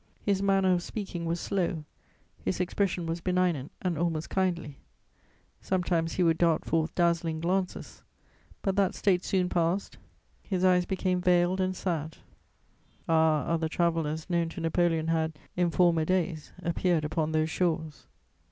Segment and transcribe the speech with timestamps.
[0.25, 1.83] His manner of speaking was slow;
[2.43, 4.79] his expression was benignant and almost kindly;
[5.61, 8.01] sometimes he would dart forth dazzling glances,
[8.63, 9.99] but that state soon passed:
[10.41, 12.15] his eyes became veiled and sad.
[12.15, 12.23] [Sidenote:
[12.99, 13.07] Napoleon at St.
[13.07, 18.07] Helena.] Ah, other travellers known to Napoleon had, in former days, appeared upon those shores!